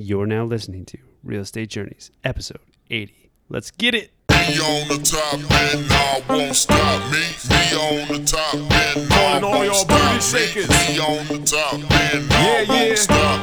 [0.00, 3.32] You're now listening to Real Estate Journeys, episode 80.
[3.48, 4.12] Let's get it.
[4.30, 7.10] Me on the top and I won't stop.
[7.10, 7.18] Me,
[7.50, 10.22] me on the top and I won't stop.
[10.32, 13.40] Me, me on the top and I won't stop.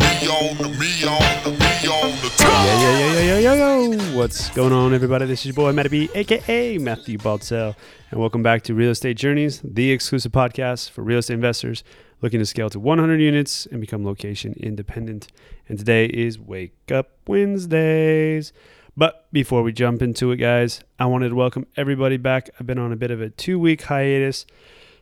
[0.00, 2.27] Me on the, me on the, me on the top.
[2.68, 4.18] Yo, yo, yo, yo, yo, yo, yo.
[4.18, 5.24] What's going on, everybody?
[5.24, 7.74] This is your boy, Matty B, aka Matthew Baltzell,
[8.10, 11.82] and welcome back to Real Estate Journeys, the exclusive podcast for real estate investors
[12.20, 15.28] looking to scale to 100 units and become location independent.
[15.66, 18.52] And today is Wake Up Wednesdays.
[18.94, 22.50] But before we jump into it, guys, I wanted to welcome everybody back.
[22.60, 24.44] I've been on a bit of a two week hiatus.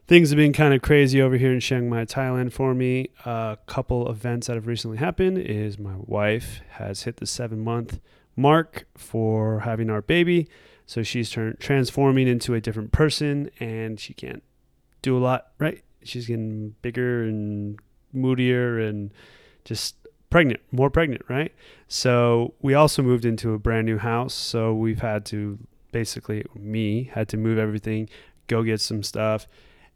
[0.09, 3.11] Things have been kind of crazy over here in Chiang Mai, Thailand for me.
[3.25, 7.99] A couple events that have recently happened is my wife has hit the seven month
[8.37, 10.49] mark for having our baby.
[10.87, 14.45] So she's turned transforming into a different person and she can't
[15.03, 15.83] do a lot, right?
[16.05, 17.81] She's getting bigger and
[18.13, 19.13] moodier and
[19.65, 19.97] just
[20.31, 21.53] pregnant, more pregnant, right?
[21.89, 24.35] So we also moved into a brand new house.
[24.35, 25.59] So we've had to
[25.91, 28.09] basically, me had to move everything,
[28.47, 29.49] go get some stuff.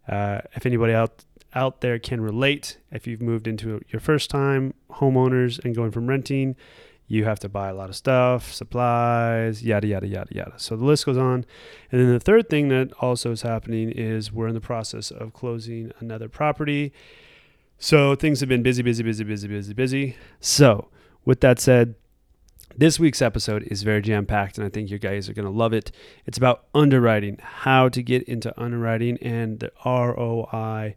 [0.09, 4.73] Uh, if anybody out out there can relate, if you've moved into your first time
[4.91, 6.55] homeowners and going from renting,
[7.09, 10.53] you have to buy a lot of stuff, supplies, yada yada yada yada.
[10.59, 11.45] So the list goes on.
[11.91, 15.33] And then the third thing that also is happening is we're in the process of
[15.33, 16.93] closing another property.
[17.79, 20.17] So things have been busy, busy, busy, busy, busy, busy.
[20.39, 20.89] So
[21.25, 21.97] with that said,
[22.77, 25.51] this week's episode is very jam packed, and I think you guys are going to
[25.51, 25.93] love it.
[26.27, 30.97] It's about underwriting, how to get into underwriting, and the ROI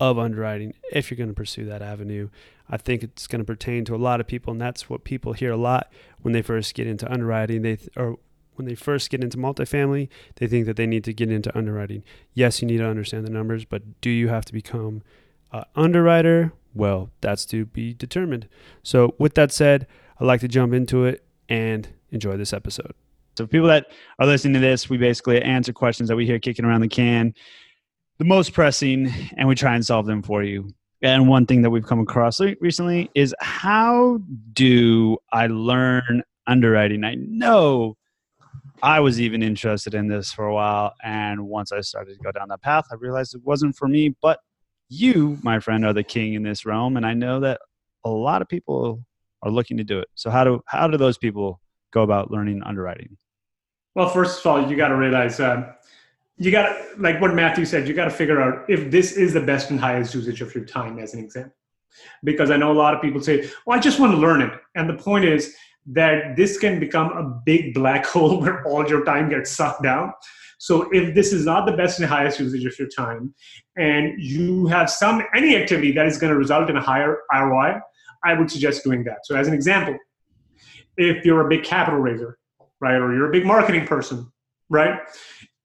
[0.00, 2.28] of underwriting if you're going to pursue that avenue.
[2.68, 5.32] I think it's going to pertain to a lot of people, and that's what people
[5.32, 7.62] hear a lot when they first get into underwriting.
[7.62, 8.18] They th- or
[8.54, 12.02] when they first get into multifamily, they think that they need to get into underwriting.
[12.34, 15.02] Yes, you need to understand the numbers, but do you have to become
[15.52, 16.52] an underwriter?
[16.74, 18.48] Well, that's to be determined.
[18.82, 19.86] So, with that said,
[20.22, 22.94] I'd like to jump into it and enjoy this episode.
[23.36, 23.86] So, people that
[24.20, 27.34] are listening to this, we basically answer questions that we hear kicking around the can,
[28.18, 30.70] the most pressing, and we try and solve them for you.
[31.02, 34.20] And one thing that we've come across recently is how
[34.52, 37.02] do I learn underwriting?
[37.02, 37.96] I know
[38.80, 40.94] I was even interested in this for a while.
[41.02, 44.14] And once I started to go down that path, I realized it wasn't for me.
[44.22, 44.38] But
[44.88, 46.96] you, my friend, are the king in this realm.
[46.96, 47.60] And I know that
[48.04, 49.04] a lot of people
[49.42, 50.08] are looking to do it.
[50.14, 51.60] So how do how do those people
[51.92, 53.16] go about learning underwriting?
[53.94, 55.72] Well, first of all, you got to realize uh,
[56.38, 59.40] you got like what Matthew said, you got to figure out if this is the
[59.40, 61.54] best and highest usage of your time, as an example.
[62.24, 64.52] Because I know a lot of people say, well, I just want to learn it.
[64.74, 65.54] And the point is
[65.86, 70.12] that this can become a big black hole where all your time gets sucked down.
[70.62, 73.34] So if this is not the best and highest usage of your time,
[73.76, 77.80] and you have some any activity that is going to result in a higher ROI,
[78.24, 79.26] I would suggest doing that.
[79.26, 79.98] So as an example,
[80.96, 82.38] if you're a big capital raiser,
[82.80, 84.30] right, or you're a big marketing person,
[84.70, 85.00] right,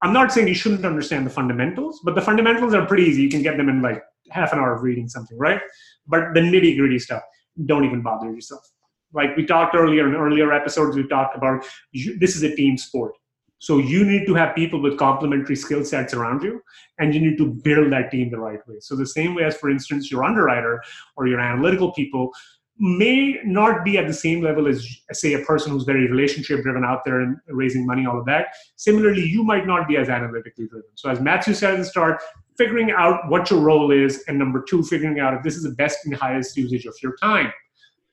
[0.02, 3.22] I'm not saying you shouldn't understand the fundamentals, but the fundamentals are pretty easy.
[3.22, 5.62] You can get them in like half an hour of reading something, right?
[6.08, 7.22] But the nitty gritty stuff,
[7.68, 8.68] don't even bother yourself.
[9.14, 13.14] Like we talked earlier in earlier episodes, we talked about this is a team sport.
[13.60, 16.62] So you need to have people with complementary skill sets around you,
[17.00, 18.76] and you need to build that team the right way.
[18.80, 20.82] So the same way as, for instance, your underwriter
[21.16, 22.32] or your analytical people
[22.80, 26.86] may not be at the same level as, say, a person who's very relationship driven
[26.86, 28.50] out there and raising money, all of that.
[28.76, 30.90] Similarly, you might not be as analytically driven.
[30.94, 32.22] So as Matthew said at the start,
[32.56, 35.72] figuring out what your role is, and number two, figuring out if this is the
[35.72, 37.52] best and highest usage of your time.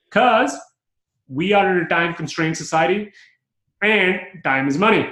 [0.06, 0.56] Because
[1.28, 3.12] we are in a time constrained society,
[3.82, 5.08] and time is money.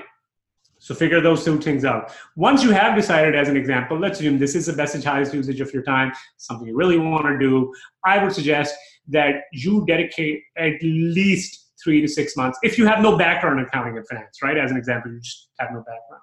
[0.82, 2.12] So figure those two things out.
[2.34, 5.32] Once you have decided, as an example, let's assume this is the best and highest
[5.32, 7.72] usage of your time, something you really want to do,
[8.04, 8.75] I would suggest
[9.06, 12.59] that you dedicate at least three to six months.
[12.65, 14.59] If you have no background in accounting and finance, right?
[14.59, 16.22] As an example, you just have no background.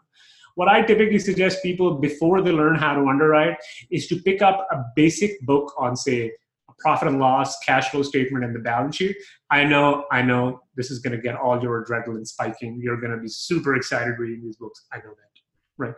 [0.56, 3.56] What I typically suggest people before they learn how to underwrite
[3.92, 6.34] is to pick up a basic book on, say,
[6.80, 9.16] profit and loss, cash flow statement, and the balance sheet.
[9.50, 12.80] I know, I know this is going to get all your adrenaline spiking.
[12.82, 14.86] You're going to be super excited reading these books.
[14.92, 15.40] I know that,
[15.78, 15.94] right?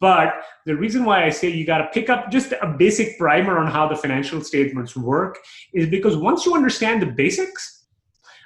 [0.00, 0.34] But
[0.64, 3.70] the reason why I say you got to pick up just a basic primer on
[3.70, 5.38] how the financial statements work
[5.74, 7.84] is because once you understand the basics,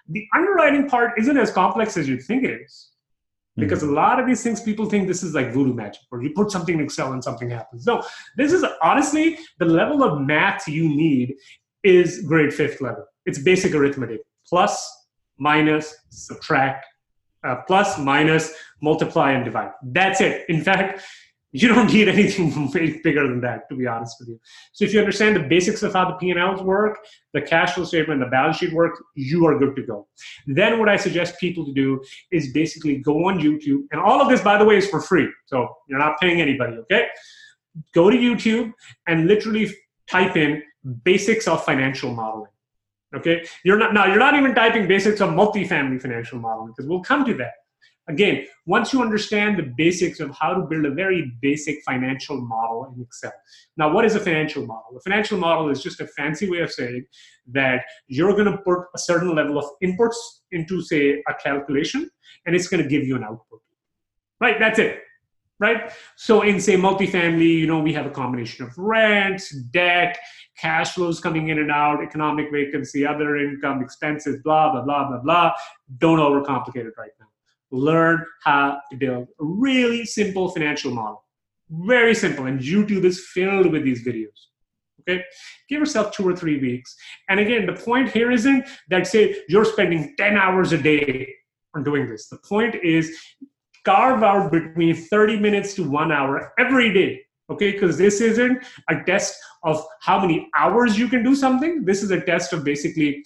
[0.09, 2.88] the underwriting part isn't as complex as you think it is.
[3.59, 6.31] Because a lot of these things, people think this is like voodoo magic, where you
[6.35, 7.87] put something in Excel and something happens.
[7.87, 8.03] No,
[8.37, 11.35] this is honestly the level of math you need
[11.83, 13.05] is grade fifth level.
[13.27, 15.07] It's basic arithmetic plus,
[15.39, 16.87] minus, subtract,
[17.45, 19.73] uh, plus, minus, multiply, and divide.
[19.83, 20.45] That's it.
[20.49, 21.03] In fact,
[21.53, 22.71] You don't need anything
[23.03, 24.39] bigger than that, to be honest with you.
[24.73, 26.99] So if you understand the basics of how the P&Ls work,
[27.33, 30.07] the cash flow statement, the balance sheet work, you are good to go.
[30.47, 34.29] Then what I suggest people to do is basically go on YouTube, and all of
[34.29, 35.29] this, by the way, is for free.
[35.47, 37.07] So you're not paying anybody, okay?
[37.95, 38.73] Go to YouTube
[39.07, 39.71] and literally
[40.11, 40.63] type in
[41.03, 42.51] basics of financial modeling.
[43.17, 44.05] Okay, you're not now.
[44.05, 47.53] You're not even typing basics of multifamily financial modeling because we'll come to that.
[48.09, 52.91] Again, once you understand the basics of how to build a very basic financial model
[52.95, 53.33] in Excel.
[53.77, 54.97] Now, what is a financial model?
[54.97, 57.05] A financial model is just a fancy way of saying
[57.53, 60.17] that you're going to put a certain level of inputs
[60.53, 62.11] into, say, a calculation,
[62.47, 63.61] and it's going to give you an output.
[64.41, 64.59] Right?
[64.59, 65.01] That's it.
[65.61, 65.93] Right?
[66.17, 70.17] So, in, say, multifamily, you know, we have a combination of rents, debt,
[70.57, 75.19] cash flows coming in and out, economic vacancy, other income, expenses, blah, blah, blah, blah,
[75.19, 75.53] blah.
[75.99, 77.27] Don't overcomplicate it right now
[77.71, 81.25] learn how to build a really simple financial model.
[81.71, 82.47] Very simple.
[82.47, 84.49] And YouTube is filled with these videos.
[85.01, 85.23] Okay?
[85.69, 86.95] Give yourself two or three weeks.
[87.29, 91.35] And again, the point here isn't that, say, you're spending 10 hours a day
[91.75, 92.29] on doing this.
[92.29, 93.17] The point is
[93.85, 97.21] carve out between 30 minutes to one hour every day.
[97.51, 97.73] Okay?
[97.73, 101.85] Because this isn't a test of how many hours you can do something.
[101.85, 103.25] This is a test of basically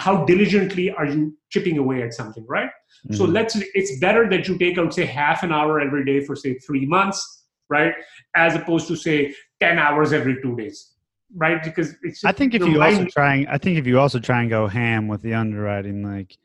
[0.00, 2.70] how diligently are you chipping away at something, right?
[3.06, 3.14] Mm-hmm.
[3.14, 6.34] So let's it's better that you take out say half an hour every day for
[6.34, 7.92] say three months, right?
[8.34, 10.94] As opposed to say 10 hours every two days.
[11.36, 11.62] Right?
[11.62, 14.50] Because it's I think if you also trying I think if you also try and
[14.50, 16.36] go ham with the underwriting, like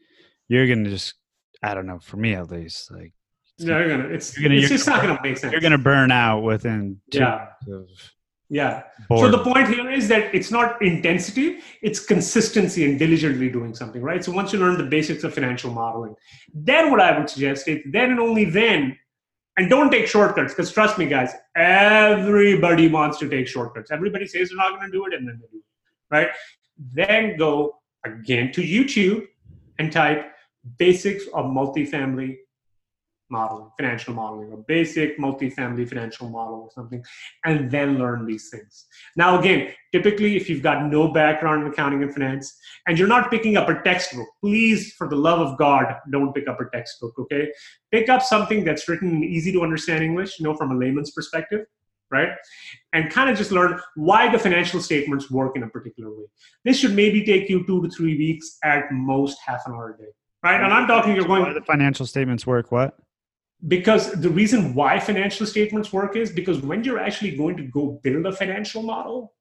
[0.47, 1.15] you're gonna just
[1.63, 3.13] I don't know, for me at least, like
[3.57, 5.51] yeah, you're gonna it's, you're gonna, it's you're just gonna, not gonna make sense.
[5.53, 7.47] You're gonna burn out within yeah.
[7.67, 7.87] Of,
[8.49, 8.83] yeah.
[9.09, 14.01] So the point here is that it's not intensity, it's consistency and diligently doing something,
[14.01, 14.23] right?
[14.23, 16.15] So once you learn the basics of financial modeling,
[16.53, 18.97] then what I would suggest is then and only then,
[19.57, 23.89] and don't take shortcuts, because trust me, guys, everybody wants to take shortcuts.
[23.89, 26.29] Everybody says they're not going to do it, and then they do it, right?
[26.93, 29.25] Then go again to YouTube
[29.79, 30.31] and type
[30.77, 32.37] basics of multifamily
[33.29, 37.03] modeling, financial modeling, or basic multifamily financial model or something,
[37.43, 38.85] and then learn these things.
[39.15, 42.57] Now, again, typically, if you've got no background in accounting and finance
[42.87, 46.47] and you're not picking up a textbook, please, for the love of God, don't pick
[46.47, 47.51] up a textbook, okay?
[47.91, 51.11] Pick up something that's written in easy to understand English, you know, from a layman's
[51.11, 51.65] perspective.
[52.11, 52.29] Right?
[52.93, 56.25] And kind of just learn why the financial statements work in a particular way.
[56.63, 60.01] This should maybe take you two to three weeks at most, half an hour a
[60.01, 60.11] day
[60.45, 60.63] right?
[60.63, 61.41] And I'm talking you're going.
[61.41, 62.71] Why the financial statements work?
[62.71, 62.97] What?
[63.67, 67.99] Because the reason why financial statements work is because when you're actually going to go
[68.03, 69.33] build a financial model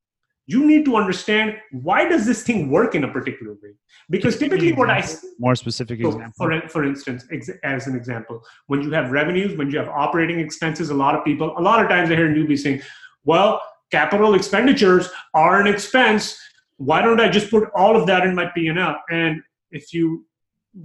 [0.46, 3.70] you need to understand why does this thing work in a particular way?
[4.10, 5.04] Because typically what i
[5.38, 6.32] more specific so example.
[6.36, 10.40] for, for instance ex, as an example when you have revenues when you have operating
[10.40, 12.80] expenses a lot of people a lot of times i hear newbies saying
[13.24, 16.36] well capital expenditures are an expense.
[16.78, 19.40] Why don't i just put all of that in my p&l and
[19.70, 20.26] if you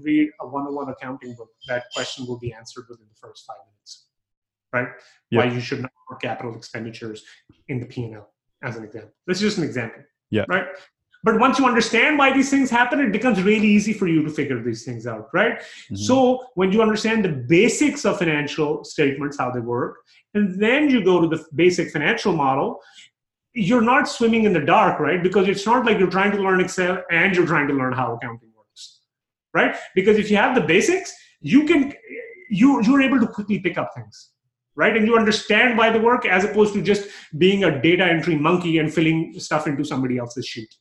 [0.02, 4.08] read a one-on-one accounting book, that question will be answered within the first five minutes,
[4.74, 4.88] right?
[5.32, 7.24] Why you should not put capital expenditures
[7.68, 8.28] in the P&L,
[8.64, 9.12] as an example.
[9.28, 10.46] This is just an example, yeah.
[10.48, 10.66] right?
[11.22, 14.30] But once you understand why these things happen, it becomes really easy for you to
[14.30, 15.60] figure these things out, right?
[15.60, 15.96] Mm-hmm.
[15.96, 19.98] So when you understand the basics of financial statements, how they work,
[20.34, 22.80] and then you go to the basic financial model,
[23.54, 25.22] you're not swimming in the dark, right?
[25.22, 28.16] Because it's not like you're trying to learn Excel and you're trying to learn how
[28.16, 28.49] accounting
[29.54, 29.76] right?
[29.96, 31.94] Because if you have the basics, you can
[32.50, 34.32] you you're able to quickly pick up things,
[34.76, 34.96] right?
[34.96, 38.80] And you understand why the work as opposed to just being a data entry monkey
[38.80, 40.74] and filling stuff into somebody else's sheet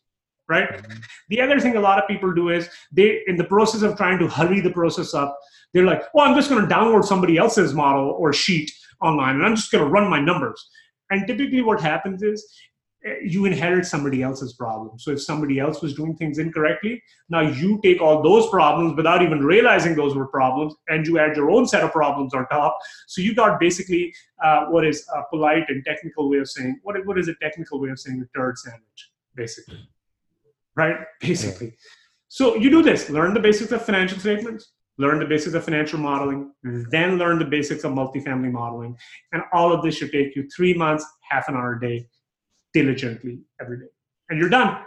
[0.48, 0.98] right mm-hmm.
[1.28, 4.18] the other thing a lot of people do is they in the process of trying
[4.18, 5.38] to hurry the process up
[5.72, 9.44] they're like oh i'm just going to download somebody else's model or sheet online and
[9.44, 10.68] i'm just going to run my numbers
[11.10, 12.44] and typically what happens is
[13.22, 14.98] you inherit somebody else's problem.
[14.98, 19.22] So if somebody else was doing things incorrectly, now you take all those problems without
[19.22, 22.78] even realizing those were problems, and you add your own set of problems on top.
[23.06, 24.12] So you got basically
[24.42, 27.80] uh, what is a polite and technical way of saying what, what is a technical
[27.80, 29.88] way of saying a turd sandwich, basically,
[30.74, 30.96] right?
[31.20, 31.74] Basically.
[32.26, 36.00] So you do this: learn the basics of financial statements, learn the basics of financial
[36.00, 36.52] modeling,
[36.90, 38.96] then learn the basics of multifamily modeling,
[39.32, 42.08] and all of this should take you three months, half an hour a day
[42.72, 43.86] diligently every day.
[44.30, 44.84] And you're done,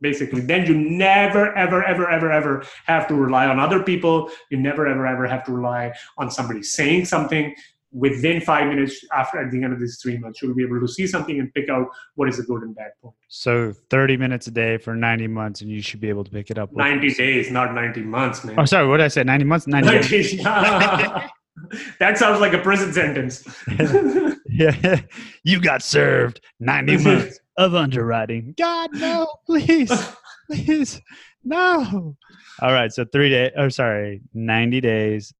[0.00, 0.40] basically.
[0.40, 4.30] Then you never, ever, ever, ever, ever have to rely on other people.
[4.50, 7.54] You never, ever, ever have to rely on somebody saying something.
[7.92, 10.88] Within five minutes after at the end of these three months, you'll be able to
[10.88, 11.86] see something and pick out
[12.16, 13.14] what is a good and bad point.
[13.28, 16.50] So 30 minutes a day for 90 months, and you should be able to pick
[16.50, 16.72] it up.
[16.72, 18.58] 90 days, not 90 months, man.
[18.58, 19.22] Oh, sorry, what did I say?
[19.22, 19.68] 90 months?
[19.68, 20.42] 90, 90 days.
[22.00, 23.44] that sounds like a prison sentence.
[24.54, 25.00] yeah,
[25.44, 28.54] you got served 90 months of underwriting.
[28.56, 29.90] God, no, please,
[30.50, 31.00] please,
[31.42, 32.16] no.
[32.60, 35.34] All right, so three days, or sorry, 90 days,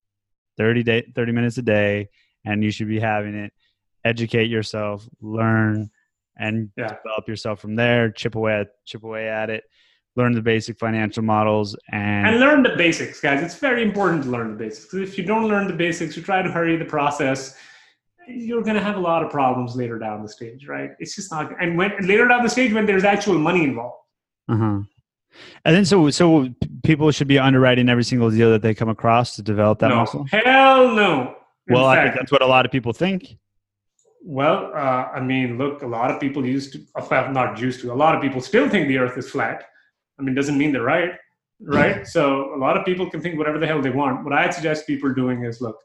[0.59, 2.09] 30 day, 30 minutes a day,
[2.45, 3.53] and you should be having it.
[4.05, 5.91] Educate yourself, learn,
[6.37, 6.89] and Yeah.
[6.89, 8.11] develop yourself from there.
[8.11, 9.65] Chip away at chip away at it.
[10.17, 13.43] Learn the basic financial models, and, and learn the basics, guys.
[13.43, 14.95] It's very important to learn the basics.
[14.95, 17.57] If you don't learn the basics, you try to hurry the process,
[18.29, 20.91] you're going to have a lot of problems later down the stage, right?
[20.99, 21.53] It's just not.
[21.61, 23.97] And when later down the stage, when there's actual money involved,
[24.49, 24.81] uh-huh.
[25.65, 26.49] and then so so
[26.85, 29.97] people should be underwriting every single deal that they come across to develop that no,
[29.97, 30.27] muscle.
[30.31, 31.37] hell no.
[31.67, 33.39] In Well, I think that's what a lot of people think.
[34.23, 37.93] Well, uh, I mean, look, a lot of people used to, well, not used to,
[37.93, 39.65] a lot of people still think the earth is flat.
[40.19, 41.13] I mean, doesn't mean they're right,
[41.61, 42.07] right?
[42.15, 44.25] So a lot of people can think whatever the hell they want.
[44.25, 45.77] What I'd suggest people doing is look,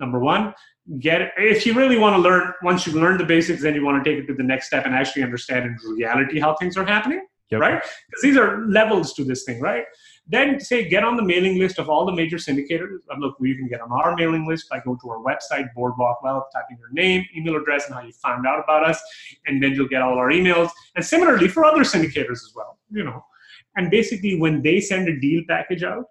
[0.00, 0.54] number one,
[0.98, 4.02] get, if you really want to learn, once you've learned the basics, then you want
[4.02, 6.84] to take it to the next step and actually understand in reality how things are
[6.84, 7.60] happening, Yep.
[7.60, 7.82] right?
[7.82, 9.84] Because these are levels to this thing, right?
[10.26, 12.98] Then say get on the mailing list of all the major syndicators.
[13.10, 16.22] Uh, Look, you can get on our mailing list by going to our website, Boardwalk
[16.22, 18.98] Wealth, typing your name, email address, and how you found out about us,
[19.46, 20.70] and then you'll get all our emails.
[20.96, 23.22] And similarly for other syndicators as well, you know.
[23.76, 26.04] And basically, when they send a deal package out,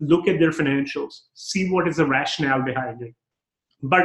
[0.00, 3.14] look at their financials, see what is the rationale behind it.
[3.82, 4.04] But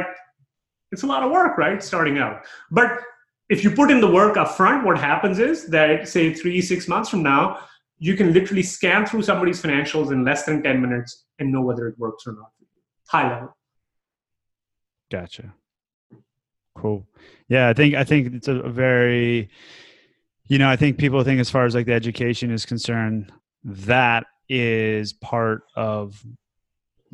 [0.92, 1.82] it's a lot of work, right?
[1.82, 2.44] Starting out.
[2.70, 3.00] But
[3.48, 6.88] if you put in the work up front, what happens is that, say, three, six
[6.88, 7.58] months from now,
[7.98, 11.86] you can literally scan through somebody's financials in less than 10 minutes and know whether
[11.88, 12.50] it works or not.
[13.08, 13.56] High level.
[15.10, 15.54] Gotcha.
[16.76, 17.06] Cool.
[17.48, 19.48] Yeah, I think I think it's a, very,
[20.46, 23.30] you know, I think people think as far as like the education is concerned,
[23.62, 26.20] that is part of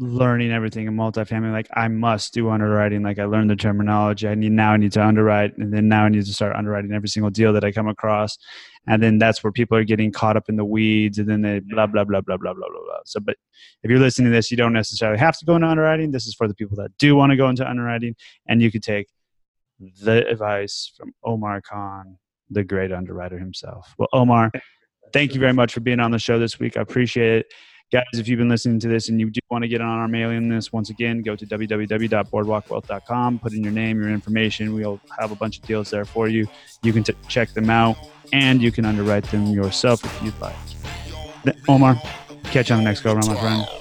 [0.01, 1.53] learning everything in multifamily.
[1.53, 3.03] Like I must do underwriting.
[3.03, 4.27] Like I learned the terminology.
[4.27, 6.93] I need now I need to underwrite, and then now I need to start underwriting
[6.93, 8.39] every single deal that I come across.
[8.87, 11.61] And then that's where people are getting caught up in the weeds, and then they
[11.61, 11.75] mm-hmm.
[11.75, 13.01] blah blah blah blah blah blah blah blah.
[13.05, 13.37] So, but
[13.83, 16.11] if you're listening to this, you don't necessarily have to go into underwriting.
[16.11, 18.17] This is for the people that do want to go into underwriting,
[18.49, 19.09] and you could take
[20.03, 22.17] the advice from Omar Khan,
[22.49, 23.95] the great underwriter himself.
[23.99, 24.51] Well, Omar,
[25.13, 26.79] thank you very much for being on the show this week.
[26.79, 27.53] I appreciate it.
[27.93, 30.07] Guys, if you've been listening to this and you do want to get on our
[30.07, 34.73] mailing list, once again, go to www.boardwalkwealth.com, put in your name, your information.
[34.73, 36.47] We'll have a bunch of deals there for you.
[36.85, 37.97] You can t- check them out
[38.33, 40.55] and you can underwrite them yourself if you'd like.
[41.69, 42.01] Omar,
[42.45, 43.80] catch you on the next go around, my friend.